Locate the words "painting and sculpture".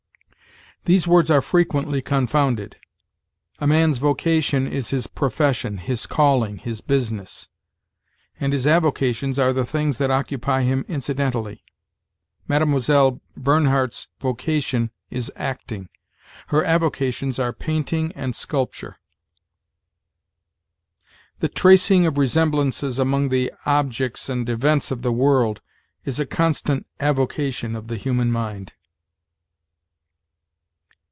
17.53-18.97